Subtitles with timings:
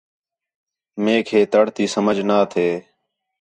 [1.03, 2.67] میک ہے تَڑ تی سمجھ نا تھے